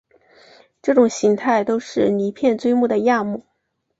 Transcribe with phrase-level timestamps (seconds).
[0.81, 3.45] 这种形态都是离片锥目的亚目。